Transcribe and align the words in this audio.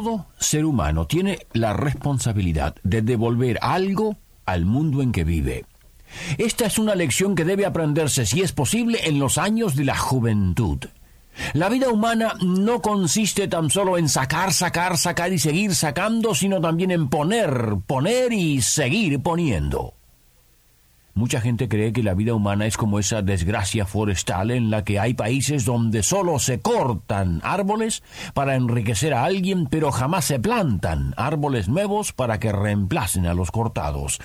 Todo 0.00 0.24
ser 0.38 0.64
humano 0.64 1.06
tiene 1.06 1.40
la 1.52 1.74
responsabilidad 1.74 2.74
de 2.82 3.02
devolver 3.02 3.58
algo 3.60 4.16
al 4.46 4.64
mundo 4.64 5.02
en 5.02 5.12
que 5.12 5.24
vive. 5.24 5.66
Esta 6.38 6.64
es 6.64 6.78
una 6.78 6.94
lección 6.94 7.34
que 7.34 7.44
debe 7.44 7.66
aprenderse, 7.66 8.24
si 8.24 8.40
es 8.40 8.52
posible, 8.52 9.00
en 9.04 9.18
los 9.18 9.36
años 9.36 9.76
de 9.76 9.84
la 9.84 9.98
juventud. 9.98 10.78
La 11.52 11.68
vida 11.68 11.90
humana 11.90 12.32
no 12.40 12.80
consiste 12.80 13.46
tan 13.46 13.68
solo 13.68 13.98
en 13.98 14.08
sacar, 14.08 14.54
sacar, 14.54 14.96
sacar 14.96 15.34
y 15.34 15.38
seguir 15.38 15.74
sacando, 15.74 16.34
sino 16.34 16.62
también 16.62 16.92
en 16.92 17.10
poner, 17.10 17.76
poner 17.86 18.32
y 18.32 18.62
seguir 18.62 19.20
poniendo. 19.20 19.99
Mucha 21.14 21.40
gente 21.40 21.68
cree 21.68 21.92
que 21.92 22.04
la 22.04 22.14
vida 22.14 22.34
humana 22.34 22.66
es 22.66 22.76
como 22.76 22.98
esa 22.98 23.20
desgracia 23.20 23.84
forestal 23.84 24.50
en 24.50 24.70
la 24.70 24.84
que 24.84 25.00
hay 25.00 25.14
países 25.14 25.64
donde 25.64 26.02
solo 26.02 26.38
se 26.38 26.60
cortan 26.60 27.40
árboles 27.42 28.02
para 28.32 28.54
enriquecer 28.54 29.12
a 29.12 29.24
alguien, 29.24 29.66
pero 29.66 29.90
jamás 29.90 30.24
se 30.24 30.38
plantan 30.38 31.14
árboles 31.16 31.68
nuevos 31.68 32.12
para 32.12 32.38
que 32.38 32.52
reemplacen 32.52 33.26
a 33.26 33.34
los 33.34 33.50
cortados. 33.50 34.20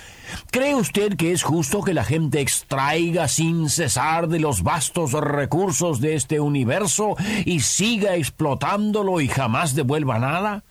¿Cree 0.51 0.75
usted 0.75 1.15
que 1.17 1.31
es 1.31 1.43
justo 1.43 1.81
que 1.81 1.93
la 1.93 2.03
gente 2.03 2.39
extraiga 2.39 3.27
sin 3.27 3.69
cesar 3.69 4.27
de 4.27 4.39
los 4.39 4.61
vastos 4.61 5.11
recursos 5.13 5.99
de 6.01 6.15
este 6.15 6.39
universo 6.39 7.15
y 7.45 7.61
siga 7.61 8.15
explotándolo 8.15 9.21
y 9.21 9.27
jamás 9.27 9.73
devuelva 9.73 10.19
nada? 10.19 10.63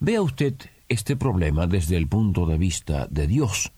Vea 0.00 0.22
usted 0.22 0.54
este 0.88 1.16
problema 1.16 1.66
desde 1.66 1.96
el 1.96 2.08
punto 2.08 2.46
de 2.46 2.56
vista 2.56 3.06
de 3.10 3.26
Dios. 3.26 3.72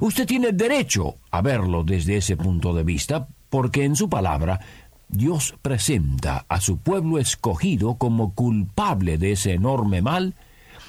Usted 0.00 0.26
tiene 0.26 0.52
derecho 0.52 1.16
a 1.30 1.42
verlo 1.42 1.84
desde 1.84 2.16
ese 2.16 2.36
punto 2.36 2.74
de 2.74 2.84
vista, 2.84 3.28
porque 3.48 3.84
en 3.84 3.96
su 3.96 4.08
palabra 4.08 4.60
Dios 5.08 5.54
presenta 5.62 6.44
a 6.48 6.60
su 6.60 6.78
pueblo 6.78 7.18
escogido 7.18 7.94
como 7.96 8.34
culpable 8.34 9.18
de 9.18 9.32
ese 9.32 9.52
enorme 9.52 10.02
mal 10.02 10.34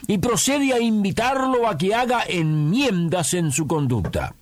y 0.08 0.18
procede 0.18 0.73
a 0.73 0.80
invitarlo 0.80 1.68
a 1.68 1.78
que 1.78 1.94
haga 1.94 2.23
enmiendas 2.28 3.34
en 3.34 3.52
su 3.52 3.68
conducta. 3.68 4.36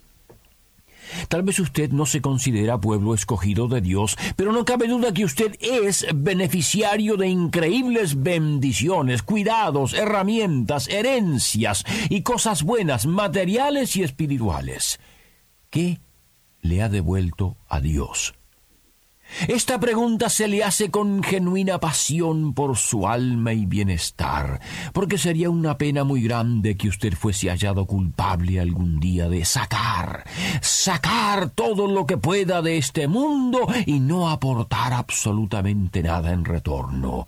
Tal 1.27 1.43
vez 1.43 1.59
usted 1.59 1.91
no 1.91 2.05
se 2.05 2.21
considera 2.21 2.79
pueblo 2.79 3.13
escogido 3.13 3.67
de 3.67 3.81
Dios, 3.81 4.17
pero 4.35 4.51
no 4.51 4.65
cabe 4.65 4.87
duda 4.87 5.13
que 5.13 5.25
usted 5.25 5.55
es 5.59 6.05
beneficiario 6.13 7.17
de 7.17 7.27
increíbles 7.27 8.21
bendiciones, 8.21 9.23
cuidados, 9.23 9.93
herramientas, 9.93 10.87
herencias 10.87 11.83
y 12.09 12.21
cosas 12.21 12.63
buenas, 12.63 13.05
materiales 13.05 13.95
y 13.95 14.03
espirituales. 14.03 14.99
¿Qué 15.69 15.99
le 16.61 16.81
ha 16.81 16.89
devuelto 16.89 17.57
a 17.67 17.79
Dios? 17.79 18.33
Esta 19.47 19.79
pregunta 19.79 20.29
se 20.29 20.47
le 20.47 20.63
hace 20.63 20.89
con 20.89 21.21
genuina 21.21 21.79
pasión 21.79 22.53
por 22.53 22.77
su 22.77 23.07
alma 23.07 23.53
y 23.53 23.65
bienestar, 23.65 24.61
porque 24.93 25.17
sería 25.17 25.49
una 25.49 25.77
pena 25.77 26.03
muy 26.03 26.21
grande 26.21 26.77
que 26.77 26.87
usted 26.87 27.13
fuese 27.13 27.49
hallado 27.49 27.85
culpable 27.85 28.59
algún 28.59 28.99
día 28.99 29.27
de 29.27 29.43
sacar, 29.43 30.23
sacar 30.61 31.49
todo 31.49 31.87
lo 31.87 32.05
que 32.05 32.17
pueda 32.17 32.61
de 32.61 32.77
este 32.77 33.07
mundo 33.07 33.67
y 33.85 33.99
no 33.99 34.29
aportar 34.29 34.93
absolutamente 34.93 36.01
nada 36.01 36.31
en 36.31 36.45
retorno. 36.45 37.27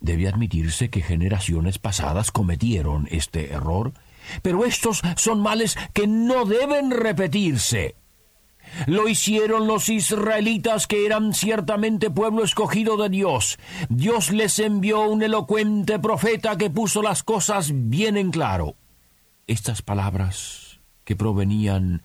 Debe 0.00 0.28
admitirse 0.28 0.90
que 0.90 1.02
generaciones 1.02 1.78
pasadas 1.78 2.30
cometieron 2.30 3.08
este 3.10 3.52
error, 3.52 3.92
pero 4.42 4.64
estos 4.64 5.02
son 5.16 5.40
males 5.40 5.76
que 5.92 6.06
no 6.06 6.44
deben 6.44 6.90
repetirse. 6.90 7.96
Lo 8.86 9.08
hicieron 9.08 9.66
los 9.66 9.88
israelitas 9.88 10.86
que 10.86 11.06
eran 11.06 11.34
ciertamente 11.34 12.10
pueblo 12.10 12.44
escogido 12.44 12.96
de 12.96 13.08
Dios. 13.08 13.58
Dios 13.88 14.30
les 14.30 14.58
envió 14.58 15.02
un 15.02 15.22
elocuente 15.22 15.98
profeta 15.98 16.56
que 16.56 16.70
puso 16.70 17.02
las 17.02 17.22
cosas 17.22 17.70
bien 17.72 18.16
en 18.16 18.30
claro. 18.30 18.76
Estas 19.46 19.82
palabras 19.82 20.80
que 21.04 21.16
provenían 21.16 22.02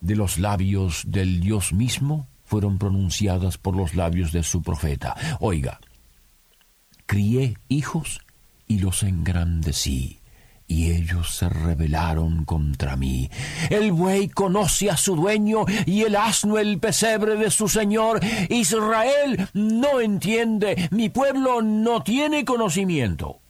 de 0.00 0.16
los 0.16 0.38
labios 0.38 1.02
del 1.06 1.40
Dios 1.40 1.72
mismo 1.72 2.28
fueron 2.44 2.78
pronunciadas 2.78 3.58
por 3.58 3.76
los 3.76 3.94
labios 3.94 4.32
de 4.32 4.42
su 4.42 4.62
profeta. 4.62 5.16
Oiga, 5.40 5.80
crié 7.06 7.58
hijos 7.68 8.20
y 8.66 8.78
los 8.78 9.02
engrandecí 9.02 10.20
y 10.68 10.92
ellos 10.92 11.34
se 11.34 11.48
rebelaron 11.48 12.44
contra 12.44 12.94
mí. 12.94 13.30
El 13.70 13.90
buey 13.90 14.28
conoce 14.28 14.90
a 14.90 14.98
su 14.98 15.16
dueño 15.16 15.64
y 15.86 16.02
el 16.02 16.14
asno 16.14 16.58
el 16.58 16.78
pesebre 16.78 17.36
de 17.36 17.50
su 17.50 17.68
señor. 17.68 18.20
Israel 18.50 19.48
no 19.54 20.00
entiende, 20.00 20.88
mi 20.92 21.08
pueblo 21.08 21.62
no 21.62 22.02
tiene 22.02 22.44
conocimiento. 22.44 23.40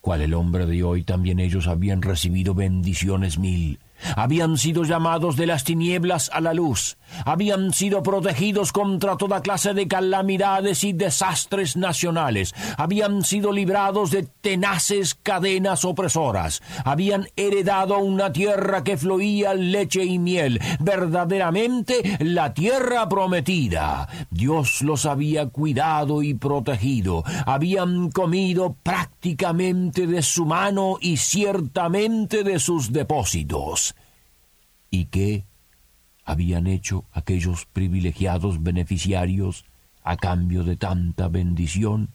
Cual 0.00 0.22
el 0.22 0.34
hombre 0.34 0.66
de 0.66 0.82
hoy 0.82 1.02
también 1.02 1.40
ellos 1.40 1.66
habían 1.66 2.00
recibido 2.00 2.54
bendiciones 2.54 3.38
mil 3.38 3.78
habían 4.16 4.56
sido 4.58 4.84
llamados 4.84 5.36
de 5.36 5.46
las 5.46 5.64
tinieblas 5.64 6.30
a 6.32 6.40
la 6.40 6.54
luz, 6.54 6.98
habían 7.24 7.72
sido 7.72 8.02
protegidos 8.02 8.72
contra 8.72 9.16
toda 9.16 9.42
clase 9.42 9.74
de 9.74 9.88
calamidades 9.88 10.84
y 10.84 10.92
desastres 10.92 11.76
nacionales, 11.76 12.54
habían 12.76 13.24
sido 13.24 13.52
librados 13.52 14.10
de 14.10 14.24
tenaces 14.40 15.14
cadenas 15.14 15.84
opresoras, 15.84 16.62
habían 16.84 17.28
heredado 17.36 17.98
una 17.98 18.32
tierra 18.32 18.84
que 18.84 18.96
fluía 18.96 19.54
leche 19.54 20.04
y 20.04 20.18
miel, 20.18 20.60
verdaderamente 20.80 22.18
la 22.20 22.54
tierra 22.54 23.08
prometida. 23.08 24.08
Dios 24.30 24.82
los 24.82 25.06
había 25.06 25.48
cuidado 25.48 26.22
y 26.22 26.34
protegido, 26.34 27.24
habían 27.46 28.10
comido 28.10 28.76
prácticamente 28.82 30.06
de 30.06 30.22
su 30.22 30.44
mano 30.44 30.98
y 31.00 31.16
ciertamente 31.16 32.42
de 32.42 32.58
sus 32.58 32.92
depósitos 32.92 33.85
y 34.96 35.06
qué 35.06 35.44
habían 36.24 36.66
hecho 36.66 37.04
aquellos 37.12 37.66
privilegiados 37.66 38.62
beneficiarios 38.62 39.64
a 40.02 40.16
cambio 40.16 40.64
de 40.64 40.76
tanta 40.76 41.28
bendición. 41.28 42.10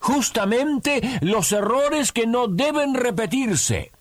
Justamente 0.00 1.00
los 1.22 1.52
errores 1.52 2.12
que 2.12 2.26
no 2.26 2.48
deben 2.48 2.94
repetirse. 2.94 3.92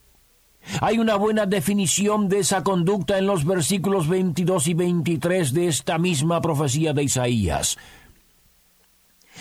Hay 0.82 0.98
una 0.98 1.16
buena 1.16 1.46
definición 1.46 2.28
de 2.28 2.40
esa 2.40 2.64
conducta 2.64 3.20
en 3.20 3.28
los 3.28 3.46
versículos 3.46 4.08
22 4.08 4.68
y 4.68 4.74
23 4.74 5.54
de 5.54 5.68
esta 5.68 6.00
misma 6.00 6.42
profecía 6.42 6.94
de 6.94 7.04
Isaías. 7.04 7.78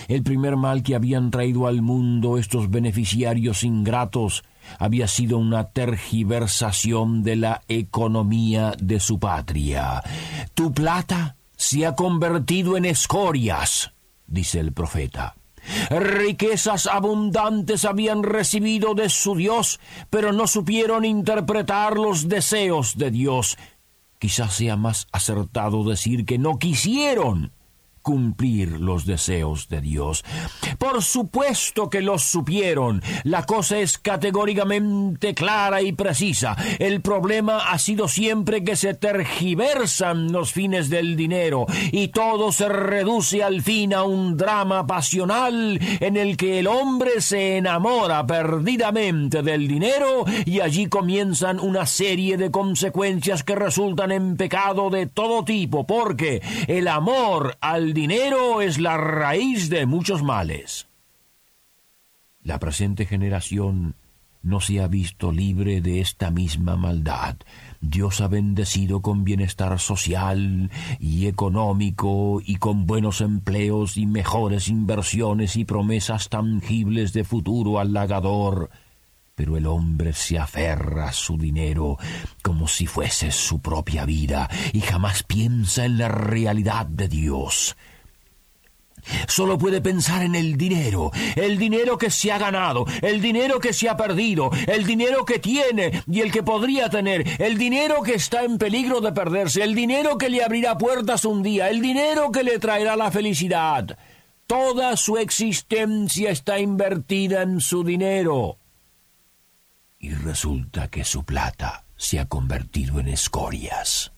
El 0.08 0.22
primer 0.22 0.56
mal 0.56 0.82
que 0.82 0.94
habían 0.94 1.30
traído 1.30 1.66
al 1.66 1.80
mundo 1.80 2.36
estos 2.36 2.70
beneficiarios 2.70 3.64
ingratos 3.64 4.44
había 4.78 5.08
sido 5.08 5.38
una 5.38 5.70
tergiversación 5.70 7.22
de 7.22 7.36
la 7.36 7.62
economía 7.68 8.74
de 8.78 9.00
su 9.00 9.18
patria. 9.18 10.02
Tu 10.54 10.72
plata 10.72 11.36
se 11.56 11.86
ha 11.86 11.94
convertido 11.94 12.76
en 12.76 12.84
escorias, 12.84 13.92
dice 14.26 14.60
el 14.60 14.72
profeta. 14.72 15.34
Riquezas 15.90 16.86
abundantes 16.86 17.84
habían 17.84 18.22
recibido 18.22 18.94
de 18.94 19.08
su 19.08 19.34
Dios, 19.34 19.80
pero 20.10 20.32
no 20.32 20.46
supieron 20.46 21.04
interpretar 21.04 21.96
los 21.96 22.28
deseos 22.28 22.96
de 22.96 23.10
Dios. 23.10 23.56
Quizás 24.18 24.54
sea 24.54 24.76
más 24.76 25.06
acertado 25.12 25.84
decir 25.84 26.24
que 26.24 26.38
no 26.38 26.58
quisieron 26.58 27.52
cumplir 28.04 28.80
los 28.80 29.06
deseos 29.06 29.68
de 29.68 29.80
Dios. 29.80 30.24
Por 30.78 31.02
supuesto 31.02 31.88
que 31.88 32.02
los 32.02 32.22
supieron. 32.22 33.02
La 33.24 33.44
cosa 33.44 33.78
es 33.78 33.96
categóricamente 33.98 35.34
clara 35.34 35.80
y 35.80 35.92
precisa. 35.92 36.54
El 36.78 37.00
problema 37.00 37.70
ha 37.70 37.78
sido 37.78 38.06
siempre 38.06 38.62
que 38.62 38.76
se 38.76 38.92
tergiversan 38.92 40.30
los 40.30 40.52
fines 40.52 40.90
del 40.90 41.16
dinero 41.16 41.66
y 41.90 42.08
todo 42.08 42.52
se 42.52 42.68
reduce 42.68 43.42
al 43.42 43.62
fin 43.62 43.94
a 43.94 44.02
un 44.02 44.36
drama 44.36 44.86
pasional 44.86 45.80
en 46.00 46.18
el 46.18 46.36
que 46.36 46.58
el 46.58 46.66
hombre 46.66 47.22
se 47.22 47.56
enamora 47.56 48.26
perdidamente 48.26 49.42
del 49.42 49.66
dinero 49.66 50.26
y 50.44 50.60
allí 50.60 50.88
comienzan 50.88 51.58
una 51.58 51.86
serie 51.86 52.36
de 52.36 52.50
consecuencias 52.50 53.44
que 53.44 53.54
resultan 53.54 54.12
en 54.12 54.36
pecado 54.36 54.90
de 54.90 55.06
todo 55.06 55.42
tipo 55.42 55.86
porque 55.86 56.42
el 56.66 56.86
amor 56.86 57.56
al 57.62 57.93
dinero 57.94 58.60
es 58.60 58.78
la 58.78 58.98
raíz 58.98 59.70
de 59.70 59.86
muchos 59.86 60.22
males. 60.22 60.88
La 62.42 62.58
presente 62.58 63.06
generación 63.06 63.94
no 64.42 64.60
se 64.60 64.80
ha 64.80 64.88
visto 64.88 65.32
libre 65.32 65.80
de 65.80 66.00
esta 66.00 66.30
misma 66.30 66.76
maldad. 66.76 67.36
Dios 67.80 68.20
ha 68.20 68.28
bendecido 68.28 69.00
con 69.00 69.24
bienestar 69.24 69.78
social 69.78 70.70
y 70.98 71.28
económico 71.28 72.42
y 72.44 72.56
con 72.56 72.86
buenos 72.86 73.22
empleos 73.22 73.96
y 73.96 74.04
mejores 74.04 74.68
inversiones 74.68 75.56
y 75.56 75.64
promesas 75.64 76.28
tangibles 76.28 77.14
de 77.14 77.24
futuro 77.24 77.78
halagador. 77.78 78.70
Pero 79.34 79.56
el 79.56 79.66
hombre 79.66 80.12
se 80.12 80.38
aferra 80.38 81.08
a 81.08 81.12
su 81.12 81.36
dinero 81.36 81.98
como 82.42 82.68
si 82.68 82.86
fuese 82.86 83.32
su 83.32 83.60
propia 83.60 84.04
vida 84.04 84.48
y 84.72 84.80
jamás 84.80 85.24
piensa 85.24 85.84
en 85.84 85.98
la 85.98 86.08
realidad 86.08 86.86
de 86.86 87.08
Dios. 87.08 87.76
Solo 89.28 89.58
puede 89.58 89.80
pensar 89.80 90.22
en 90.22 90.34
el 90.34 90.56
dinero, 90.56 91.10
el 91.36 91.58
dinero 91.58 91.98
que 91.98 92.10
se 92.10 92.32
ha 92.32 92.38
ganado, 92.38 92.86
el 93.02 93.20
dinero 93.20 93.60
que 93.60 93.72
se 93.72 93.88
ha 93.88 93.96
perdido, 93.96 94.50
el 94.66 94.86
dinero 94.86 95.24
que 95.24 95.38
tiene 95.38 96.02
y 96.06 96.20
el 96.20 96.32
que 96.32 96.42
podría 96.42 96.88
tener, 96.88 97.24
el 97.38 97.58
dinero 97.58 98.02
que 98.02 98.14
está 98.14 98.44
en 98.44 98.56
peligro 98.56 99.00
de 99.00 99.12
perderse, 99.12 99.62
el 99.62 99.74
dinero 99.74 100.16
que 100.16 100.30
le 100.30 100.42
abrirá 100.42 100.78
puertas 100.78 101.24
un 101.24 101.42
día, 101.42 101.68
el 101.68 101.82
dinero 101.82 102.30
que 102.30 102.44
le 102.44 102.58
traerá 102.58 102.96
la 102.96 103.10
felicidad. 103.10 103.98
Toda 104.46 104.96
su 104.96 105.16
existencia 105.18 106.30
está 106.30 106.58
invertida 106.58 107.42
en 107.42 107.60
su 107.60 107.82
dinero. 107.84 108.58
Y 110.04 110.10
resulta 110.10 110.88
que 110.88 111.02
su 111.02 111.24
plata 111.24 111.86
se 111.96 112.20
ha 112.20 112.26
convertido 112.26 113.00
en 113.00 113.08
escorias 113.08 114.12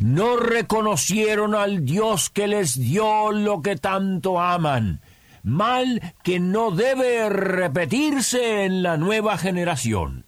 no 0.00 0.36
reconocieron 0.36 1.54
al 1.54 1.84
Dios 1.84 2.30
que 2.30 2.46
les 2.46 2.78
dio 2.78 3.32
lo 3.32 3.62
que 3.62 3.76
tanto 3.76 4.40
aman, 4.40 5.00
mal 5.42 6.14
que 6.22 6.40
no 6.40 6.70
debe 6.70 7.28
repetirse 7.28 8.64
en 8.64 8.82
la 8.82 8.96
nueva 8.96 9.38
generación. 9.38 10.26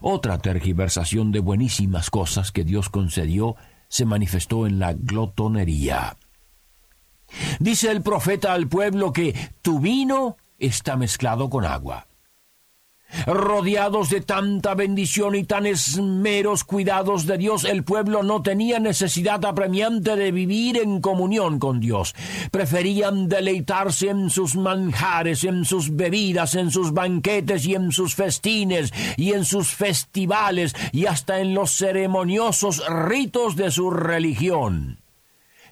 Otra 0.00 0.38
tergiversación 0.38 1.30
de 1.30 1.40
buenísimas 1.40 2.10
cosas 2.10 2.50
que 2.50 2.64
Dios 2.64 2.88
concedió 2.88 3.56
se 3.88 4.04
manifestó 4.04 4.66
en 4.66 4.80
la 4.80 4.92
glotonería. 4.92 6.16
Dice 7.60 7.90
el 7.90 8.02
profeta 8.02 8.52
al 8.52 8.66
pueblo 8.66 9.12
que 9.12 9.34
tu 9.62 9.78
vino 9.78 10.36
está 10.58 10.96
mezclado 10.96 11.50
con 11.50 11.64
agua 11.64 12.06
Rodeados 13.26 14.10
de 14.10 14.20
tanta 14.20 14.74
bendición 14.74 15.34
y 15.34 15.44
tan 15.44 15.66
esmeros 15.66 16.64
cuidados 16.64 17.26
de 17.26 17.38
Dios, 17.38 17.64
el 17.64 17.84
pueblo 17.84 18.22
no 18.22 18.42
tenía 18.42 18.78
necesidad 18.78 19.44
apremiante 19.44 20.16
de 20.16 20.32
vivir 20.32 20.78
en 20.78 21.00
comunión 21.00 21.58
con 21.58 21.80
Dios. 21.80 22.14
Preferían 22.50 23.28
deleitarse 23.28 24.08
en 24.10 24.30
sus 24.30 24.56
manjares, 24.56 25.44
en 25.44 25.64
sus 25.64 25.94
bebidas, 25.94 26.54
en 26.54 26.70
sus 26.70 26.92
banquetes 26.92 27.66
y 27.66 27.74
en 27.74 27.92
sus 27.92 28.14
festines 28.14 28.92
y 29.16 29.32
en 29.32 29.44
sus 29.44 29.68
festivales 29.68 30.74
y 30.92 31.06
hasta 31.06 31.40
en 31.40 31.54
los 31.54 31.72
ceremoniosos 31.72 32.82
ritos 32.88 33.56
de 33.56 33.70
su 33.70 33.90
religión. 33.90 34.98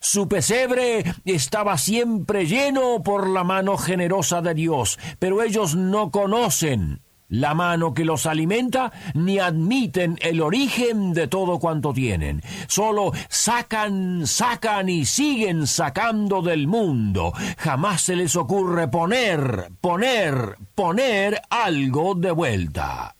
Su 0.01 0.27
pesebre 0.27 1.05
estaba 1.25 1.79
siempre 1.79 2.47
lleno 2.47 3.03
por 3.05 3.29
la 3.29 3.45
mano 3.45 3.77
generosa 3.77 4.43
de 4.43 4.53
Dios, 4.53 4.99
pero 5.21 5.43
ellos 5.43 5.77
no 5.77 6.11
conocen 6.11 7.01
la 7.33 7.55
mano 7.55 7.95
que 7.95 8.05
los 8.05 8.27
alimenta, 8.27 8.93
ni 9.15 9.39
admiten 9.39 10.19
el 10.21 10.41
origen 10.41 11.15
de 11.15 11.27
todo 11.27 11.59
cuanto 11.59 11.93
tienen. 11.93 12.43
Solo 12.69 13.13
sacan, 13.29 14.27
sacan 14.27 14.89
y 14.89 15.07
siguen 15.07 15.67
sacando 15.67 16.43
del 16.43 16.69
mundo. 16.69 17.33
Jamás 17.57 18.03
se 18.03 18.17
les 18.17 18.37
ocurre 18.37 18.89
poner, 18.89 19.71
poner, 19.81 20.57
poner 20.75 21.41
algo 21.51 22.15
de 22.15 22.31
vuelta 22.31 23.17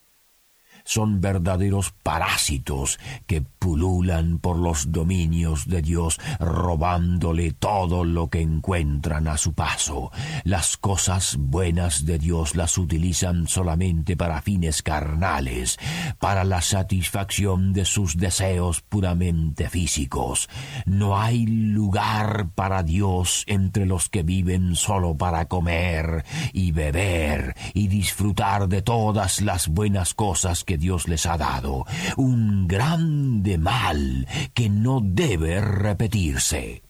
son 0.85 1.21
verdaderos 1.21 1.93
parásitos 2.03 2.99
que 3.27 3.43
pululan 3.43 4.39
por 4.39 4.59
los 4.59 4.93
dominios 4.93 5.69
de 5.69 5.83
Dios, 5.83 6.19
robándole 6.41 7.53
todo 7.53 8.05
lo 8.05 8.29
que 8.29 8.41
encuentran 8.41 9.29
a 9.29 9.37
su 9.37 9.53
paso. 9.53 10.11
Las 10.45 10.77
cosas 10.77 11.37
buenas 11.39 12.05
de 12.05 12.19
Dios 12.19 12.57
las 12.57 12.77
utilizan 12.79 13.47
solamente 13.47 14.17
para 14.17 14.43
fines 14.43 14.83
carnales, 14.83 15.79
para 16.19 16.45
la 16.45 16.61
satisfacción 16.61 17.73
de 17.73 17.85
sus 17.85 18.17
deseos 18.17 18.81
puramente 18.81 19.69
físicos. 19.69 20.49
No 20.87 21.19
hay 21.19 21.47
lugar 21.47 22.49
para 22.55 22.83
Dios 22.83 23.45
entre 23.47 23.87
los 23.87 24.09
que 24.09 24.23
viven 24.23 24.77
solo 24.77 25.17
para 25.17 25.47
comer 25.47 26.25
y 26.53 26.73
beber 26.73 27.55
y 27.75 27.89
disfrutar 27.89 28.69
de 28.69 28.83
todas 28.83 29.41
las 29.41 29.69
buenas 29.69 30.15
cosas 30.15 30.65
Dios 30.79 31.09
les 31.09 31.27
ha 31.27 31.37
dado, 31.37 31.87
un 32.17 32.69
grande 32.69 33.59
mal 33.59 34.27
que 34.55 34.69
no 34.69 35.01
debe 35.03 35.61
repetirse. 35.61 36.83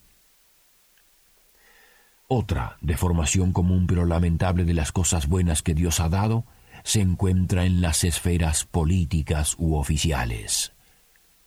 Otra 2.27 2.77
deformación 2.81 3.53
común 3.53 3.85
pero 3.87 4.05
lamentable 4.05 4.65
de 4.65 4.73
las 4.73 4.91
cosas 4.91 5.27
buenas 5.27 5.61
que 5.61 5.73
Dios 5.73 5.99
ha 5.99 6.09
dado 6.09 6.45
se 6.83 7.01
encuentra 7.01 7.65
en 7.65 7.81
las 7.81 8.03
esferas 8.03 8.65
políticas 8.65 9.55
u 9.57 9.75
oficiales. 9.75 10.73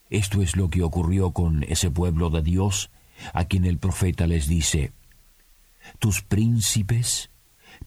Esto 0.08 0.42
es 0.42 0.56
lo 0.56 0.70
que 0.70 0.82
ocurrió 0.82 1.32
con 1.32 1.64
ese 1.64 1.90
pueblo 1.90 2.30
de 2.30 2.42
Dios 2.42 2.90
a 3.32 3.44
quien 3.44 3.64
el 3.64 3.78
profeta 3.78 4.26
les 4.26 4.46
dice, 4.46 4.92
Tus 5.98 6.22
príncipes 6.22 7.30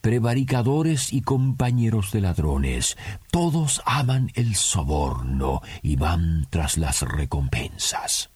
prevaricadores 0.01 1.13
y 1.13 1.21
compañeros 1.21 2.11
de 2.11 2.21
ladrones, 2.21 2.97
todos 3.31 3.81
aman 3.85 4.31
el 4.35 4.55
soborno 4.55 5.61
y 5.81 5.95
van 5.95 6.47
tras 6.49 6.77
las 6.77 7.01
recompensas. 7.01 8.29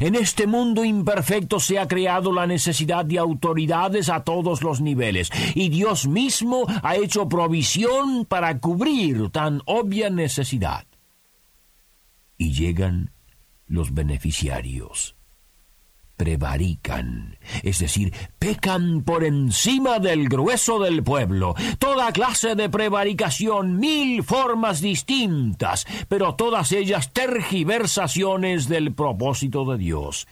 En 0.00 0.14
este 0.14 0.46
mundo 0.46 0.84
imperfecto 0.84 1.60
se 1.60 1.78
ha 1.78 1.86
creado 1.86 2.32
la 2.32 2.46
necesidad 2.46 3.04
de 3.04 3.18
autoridades 3.18 4.08
a 4.08 4.24
todos 4.24 4.62
los 4.62 4.80
niveles, 4.80 5.30
y 5.54 5.68
Dios 5.68 6.06
mismo 6.06 6.66
ha 6.82 6.96
hecho 6.96 7.28
provisión 7.28 8.24
para 8.24 8.58
cubrir 8.58 9.30
tan 9.30 9.62
obvia 9.66 10.08
necesidad. 10.08 10.86
Y 12.38 12.52
llegan 12.52 13.12
los 13.66 13.92
beneficiarios 13.92 15.16
prevarican, 16.16 17.38
es 17.62 17.78
decir, 17.78 18.12
pecan 18.38 19.02
por 19.02 19.24
encima 19.24 19.98
del 19.98 20.28
grueso 20.28 20.80
del 20.80 21.02
pueblo. 21.02 21.54
Toda 21.78 22.12
clase 22.12 22.54
de 22.54 22.68
prevaricación, 22.68 23.78
mil 23.78 24.22
formas 24.22 24.80
distintas, 24.80 25.86
pero 26.08 26.34
todas 26.34 26.72
ellas 26.72 27.12
tergiversaciones 27.12 28.68
del 28.68 28.94
propósito 28.94 29.64
de 29.64 29.78
Dios. 29.78 30.26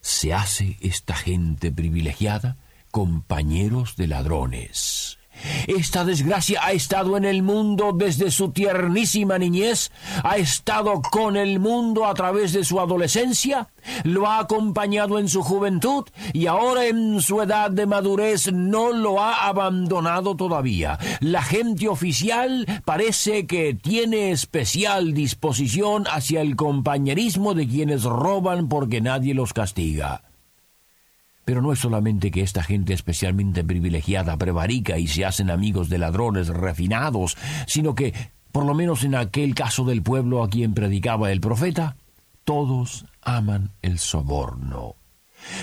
Se 0.00 0.32
hace 0.32 0.76
esta 0.80 1.14
gente 1.14 1.72
privilegiada 1.72 2.56
compañeros 2.90 3.96
de 3.96 4.06
ladrones. 4.06 5.17
Esta 5.66 6.04
desgracia 6.04 6.60
ha 6.64 6.72
estado 6.72 7.16
en 7.16 7.24
el 7.24 7.42
mundo 7.42 7.92
desde 7.94 8.30
su 8.30 8.50
tiernísima 8.50 9.38
niñez, 9.38 9.90
ha 10.22 10.36
estado 10.36 11.02
con 11.02 11.36
el 11.36 11.60
mundo 11.60 12.06
a 12.06 12.14
través 12.14 12.52
de 12.52 12.64
su 12.64 12.80
adolescencia, 12.80 13.68
lo 14.04 14.26
ha 14.26 14.40
acompañado 14.40 15.18
en 15.18 15.28
su 15.28 15.42
juventud 15.42 16.04
y 16.32 16.46
ahora 16.46 16.86
en 16.86 17.20
su 17.20 17.40
edad 17.40 17.70
de 17.70 17.86
madurez 17.86 18.52
no 18.52 18.92
lo 18.92 19.20
ha 19.20 19.46
abandonado 19.46 20.36
todavía. 20.36 20.98
La 21.20 21.42
gente 21.42 21.88
oficial 21.88 22.66
parece 22.84 23.46
que 23.46 23.74
tiene 23.74 24.30
especial 24.30 25.14
disposición 25.14 26.04
hacia 26.10 26.40
el 26.40 26.56
compañerismo 26.56 27.54
de 27.54 27.66
quienes 27.68 28.04
roban 28.04 28.68
porque 28.68 29.00
nadie 29.00 29.34
los 29.34 29.52
castiga. 29.52 30.27
Pero 31.48 31.62
no 31.62 31.72
es 31.72 31.78
solamente 31.78 32.30
que 32.30 32.42
esta 32.42 32.62
gente 32.62 32.92
especialmente 32.92 33.64
privilegiada 33.64 34.36
prevarica 34.36 34.98
y 34.98 35.06
se 35.06 35.24
hacen 35.24 35.50
amigos 35.50 35.88
de 35.88 35.96
ladrones 35.96 36.48
refinados, 36.48 37.38
sino 37.66 37.94
que, 37.94 38.12
por 38.52 38.66
lo 38.66 38.74
menos 38.74 39.02
en 39.02 39.14
aquel 39.14 39.54
caso 39.54 39.86
del 39.86 40.02
pueblo 40.02 40.42
a 40.42 40.50
quien 40.50 40.74
predicaba 40.74 41.32
el 41.32 41.40
profeta, 41.40 41.96
todos 42.44 43.06
aman 43.22 43.70
el 43.80 43.98
soborno. 43.98 44.96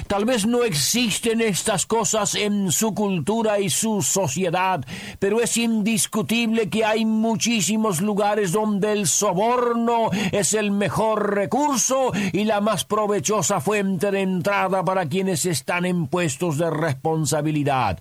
Tal 0.08 0.26
vez 0.26 0.46
no 0.46 0.64
existen 0.64 1.42
estas 1.42 1.86
cosas 1.86 2.36
en 2.36 2.72
su 2.72 2.94
cultura 2.94 3.60
y 3.60 3.70
su 3.70 4.02
sociedad, 4.02 4.86
pero 5.20 5.42
es 5.42 5.58
indiscutible 5.58 6.70
que 6.70 6.86
hay 6.86 7.06
muchísimos 7.06 8.02
lugares 8.02 8.52
donde 8.52 8.92
el 8.92 9.08
soborno 9.08 10.10
es 10.32 10.54
el 10.54 10.72
mejor 10.72 11.36
recurso 11.36 12.12
y 12.34 12.44
la 12.46 12.62
más 12.62 12.86
provechosa 12.86 13.62
fuente 13.62 14.12
de 14.12 14.22
entrada 14.22 14.84
para 14.84 15.08
quienes 15.08 15.46
están 15.46 15.86
en 15.86 16.08
puestos 16.08 16.58
de 16.58 16.70
responsabilidad. 16.70 18.00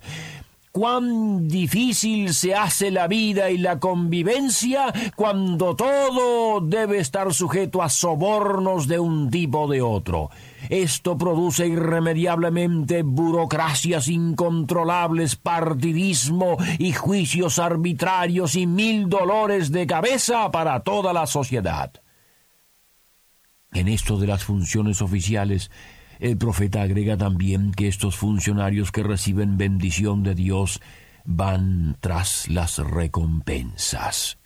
cuán 0.71 1.47
difícil 1.47 2.33
se 2.33 2.53
hace 2.53 2.91
la 2.91 3.07
vida 3.07 3.49
y 3.49 3.57
la 3.57 3.79
convivencia 3.79 4.93
cuando 5.15 5.73
todo 5.73 6.59
debe 6.59 6.97
estar 6.97 7.33
sujeto 7.33 7.81
a 7.81 7.87
sobornos 7.87 8.85
de 8.85 8.99
un 8.99 9.31
tipo 9.31 9.61
o 9.61 9.67
de 9.69 9.81
otro. 9.81 10.31
Esto 10.69 11.17
produce 11.17 11.67
irremediablemente 11.67 13.03
burocracias 13.03 14.07
incontrolables, 14.07 15.35
partidismo 15.35 16.57
y 16.79 16.93
juicios 16.93 17.59
arbitrarios 17.59 18.55
y 18.55 18.67
mil 18.67 19.09
dolores 19.09 19.71
de 19.71 19.87
cabeza 19.87 20.51
para 20.51 20.79
toda 20.81 21.13
la 21.13 21.27
sociedad. 21.27 21.91
En 23.73 23.87
esto 23.87 24.17
de 24.17 24.27
las 24.27 24.43
funciones 24.43 25.01
oficiales, 25.01 25.69
el 26.19 26.37
profeta 26.37 26.81
agrega 26.81 27.17
también 27.17 27.71
que 27.71 27.87
estos 27.87 28.15
funcionarios 28.15 28.91
que 28.91 29.03
reciben 29.03 29.57
bendición 29.57 30.23
de 30.23 30.33
Dios 30.33 30.81
van 31.25 31.97
tras 31.99 32.47
las 32.47 32.77
recompensas. 32.77 34.37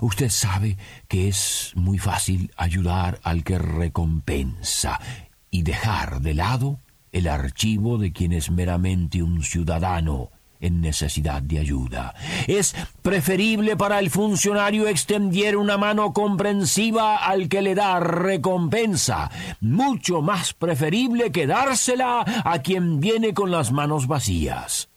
Usted 0.00 0.30
sabe 0.30 0.78
que 1.08 1.28
es 1.28 1.72
muy 1.74 1.98
fácil 1.98 2.52
ayudar 2.56 3.20
al 3.24 3.44
que 3.44 3.58
recompensa 3.58 5.00
y 5.52 5.62
dejar 5.62 6.20
de 6.22 6.34
lado 6.34 6.80
el 7.12 7.28
archivo 7.28 7.98
de 7.98 8.12
quien 8.12 8.32
es 8.32 8.50
meramente 8.50 9.22
un 9.22 9.44
ciudadano 9.44 10.30
en 10.62 10.80
necesidad 10.80 11.42
de 11.42 11.58
ayuda. 11.58 12.14
Es 12.46 12.74
preferible 13.02 13.76
para 13.76 13.98
el 13.98 14.10
funcionario 14.10 14.88
extender 14.88 15.56
una 15.56 15.76
mano 15.76 16.12
comprensiva 16.12 17.16
al 17.16 17.48
que 17.48 17.62
le 17.62 17.74
da 17.74 18.00
recompensa, 18.00 19.30
mucho 19.60 20.22
más 20.22 20.54
preferible 20.54 21.30
que 21.32 21.46
dársela 21.46 22.24
a 22.44 22.58
quien 22.60 23.00
viene 23.00 23.34
con 23.34 23.50
las 23.50 23.72
manos 23.72 24.06
vacías. 24.06 24.91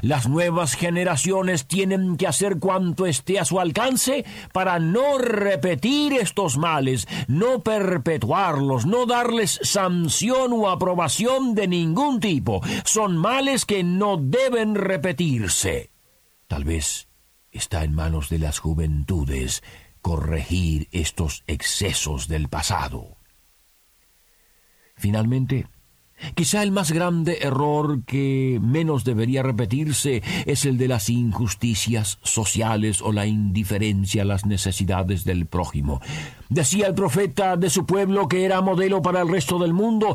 Las 0.00 0.28
nuevas 0.28 0.74
generaciones 0.74 1.66
tienen 1.66 2.16
que 2.16 2.26
hacer 2.26 2.58
cuanto 2.58 3.06
esté 3.06 3.38
a 3.38 3.44
su 3.44 3.60
alcance 3.60 4.24
para 4.52 4.78
no 4.78 5.18
repetir 5.18 6.14
estos 6.14 6.56
males, 6.56 7.06
no 7.28 7.62
perpetuarlos, 7.62 8.86
no 8.86 9.06
darles 9.06 9.60
sanción 9.62 10.52
o 10.52 10.70
aprobación 10.70 11.54
de 11.54 11.68
ningún 11.68 12.20
tipo. 12.20 12.60
Son 12.84 13.16
males 13.16 13.64
que 13.64 13.82
no 13.82 14.16
deben 14.16 14.74
repetirse. 14.74 15.90
Tal 16.46 16.64
vez 16.64 17.08
está 17.50 17.84
en 17.84 17.94
manos 17.94 18.28
de 18.28 18.38
las 18.38 18.58
juventudes 18.58 19.62
corregir 20.00 20.88
estos 20.90 21.44
excesos 21.46 22.28
del 22.28 22.48
pasado. 22.48 23.16
Finalmente, 24.96 25.66
Quizá 26.34 26.62
el 26.62 26.70
más 26.70 26.92
grande 26.92 27.38
error 27.42 28.04
que 28.04 28.58
menos 28.62 29.04
debería 29.04 29.42
repetirse 29.42 30.22
es 30.46 30.64
el 30.64 30.78
de 30.78 30.88
las 30.88 31.10
injusticias 31.10 32.18
sociales 32.22 33.02
o 33.02 33.12
la 33.12 33.26
indiferencia 33.26 34.22
a 34.22 34.26
las 34.26 34.46
necesidades 34.46 35.24
del 35.24 35.46
prójimo. 35.46 36.00
Decía 36.48 36.86
el 36.86 36.94
profeta 36.94 37.56
de 37.56 37.70
su 37.70 37.86
pueblo 37.86 38.28
que 38.28 38.44
era 38.44 38.60
modelo 38.60 39.02
para 39.02 39.22
el 39.22 39.28
resto 39.28 39.58
del 39.58 39.72
mundo, 39.72 40.14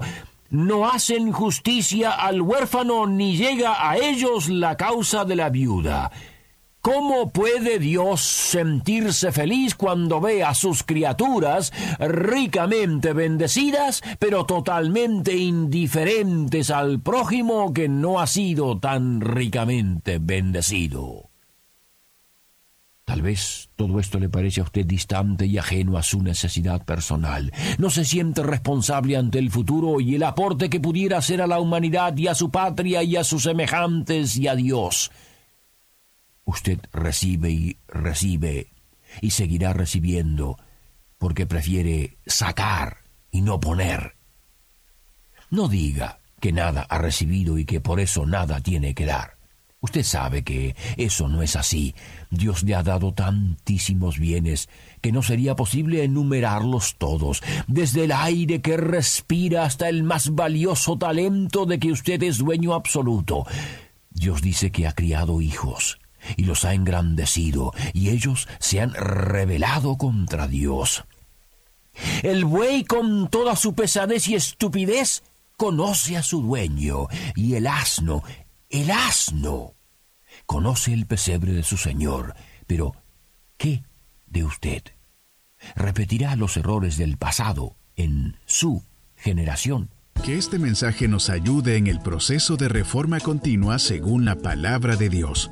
no 0.50 0.90
hacen 0.90 1.32
justicia 1.32 2.12
al 2.12 2.42
huérfano 2.42 3.06
ni 3.06 3.36
llega 3.36 3.90
a 3.90 3.98
ellos 3.98 4.48
la 4.48 4.78
causa 4.78 5.26
de 5.26 5.36
la 5.36 5.50
viuda. 5.50 6.12
¿Cómo 6.88 7.32
puede 7.32 7.80
Dios 7.80 8.22
sentirse 8.22 9.34
feliz 9.34 9.76
cuando 9.76 10.22
ve 10.22 10.42
a 10.42 10.54
sus 10.54 10.84
criaturas 10.84 11.74
ricamente 12.00 13.12
bendecidas, 13.12 14.02
pero 14.20 14.46
totalmente 14.46 15.36
indiferentes 15.36 16.72
al 16.72 17.02
prójimo 17.02 17.74
que 17.74 17.90
no 17.90 18.22
ha 18.22 18.28
sido 18.28 18.80
tan 18.80 19.20
ricamente 19.20 20.18
bendecido? 20.22 21.30
Tal 23.04 23.22
vez 23.22 23.68
todo 23.76 24.00
esto 24.00 24.18
le 24.18 24.30
parece 24.30 24.62
a 24.62 24.64
usted 24.64 24.86
distante 24.86 25.46
y 25.46 25.58
ajeno 25.58 25.98
a 25.98 26.04
su 26.04 26.24
necesidad 26.24 26.86
personal. 26.86 27.52
No 27.78 27.90
se 27.90 28.06
siente 28.06 28.44
responsable 28.44 29.18
ante 29.18 29.40
el 29.40 29.52
futuro 29.52 30.00
y 30.00 30.16
el 30.16 30.24
aporte 30.24 30.70
que 30.70 30.80
pudiera 30.80 31.18
hacer 31.18 31.42
a 31.42 31.48
la 31.48 31.60
humanidad 31.60 32.16
y 32.16 32.28
a 32.28 32.36
su 32.36 32.50
patria 32.50 33.04
y 33.04 33.18
a 33.18 33.26
sus 33.26 33.44
semejantes 33.44 34.38
y 34.38 34.48
a 34.48 34.56
Dios. 34.56 35.12
Usted 36.48 36.80
recibe 36.94 37.52
y 37.52 37.78
recibe 37.90 38.72
y 39.20 39.32
seguirá 39.32 39.74
recibiendo 39.74 40.58
porque 41.18 41.46
prefiere 41.46 42.18
sacar 42.26 43.00
y 43.32 43.42
no 43.42 43.60
poner. 43.60 44.16
No 45.50 45.68
diga 45.68 46.20
que 46.40 46.54
nada 46.54 46.88
ha 46.90 47.00
recibido 47.00 47.58
y 47.58 47.66
que 47.66 47.82
por 47.82 48.00
eso 48.00 48.26
nada 48.26 48.62
tiene 48.62 48.96
que 48.96 49.06
dar. 49.06 49.36
Usted 49.82 50.04
sabe 50.04 50.46
que 50.46 50.78
eso 50.96 51.28
no 51.28 51.42
es 51.42 51.58
así. 51.58 51.94
Dios 52.32 52.64
le 52.64 52.76
ha 52.76 52.82
dado 52.82 53.14
tantísimos 53.14 54.18
bienes 54.18 54.70
que 55.02 55.12
no 55.12 55.24
sería 55.24 55.54
posible 55.54 56.06
enumerarlos 56.06 56.96
todos, 56.98 57.44
desde 57.68 58.06
el 58.06 58.14
aire 58.14 58.62
que 58.62 58.78
respira 58.78 59.66
hasta 59.66 59.90
el 59.90 60.04
más 60.04 60.34
valioso 60.34 60.98
talento 60.98 61.66
de 61.66 61.78
que 61.78 61.92
usted 61.92 62.24
es 62.24 62.38
dueño 62.38 62.74
absoluto. 62.74 63.46
Dios 64.10 64.42
dice 64.42 64.72
que 64.72 64.88
ha 64.88 64.94
criado 64.94 65.42
hijos, 65.42 66.00
y 66.36 66.44
los 66.44 66.66
ha 66.66 66.74
engrandecido, 66.74 67.74
y 67.94 68.10
ellos 68.10 68.48
se 68.60 68.82
han 68.82 68.94
rebelado 68.94 69.98
contra 69.98 70.48
Dios. 70.48 71.06
El 72.24 72.46
buey 72.46 72.84
con 72.84 73.28
toda 73.30 73.56
su 73.56 73.74
pesadez 73.74 74.28
y 74.28 74.36
estupidez 74.36 75.24
conoce 75.56 76.18
a 76.18 76.24
su 76.24 76.42
dueño, 76.42 77.08
y 77.36 77.56
el 77.56 77.68
asno, 77.68 78.24
el 78.70 78.92
asno, 78.92 79.74
conoce 80.46 80.94
el 80.94 81.06
pesebre 81.06 81.54
de 81.54 81.64
su 81.64 81.78
señor. 81.78 82.36
Pero, 82.68 82.96
¿qué 83.58 83.84
de 84.28 84.44
usted? 84.44 84.84
¿Repetirá 85.76 86.36
los 86.36 86.58
errores 86.58 86.98
del 86.98 87.18
pasado 87.18 87.76
en 87.96 88.38
su 88.46 88.84
generación? 89.16 89.90
Que 90.24 90.38
este 90.38 90.60
mensaje 90.60 91.08
nos 91.08 91.30
ayude 91.30 91.78
en 91.78 91.88
el 91.88 92.00
proceso 92.00 92.58
de 92.58 92.70
reforma 92.70 93.20
continua 93.20 93.80
según 93.80 94.26
la 94.26 94.36
palabra 94.36 94.96
de 94.96 95.10
Dios. 95.10 95.52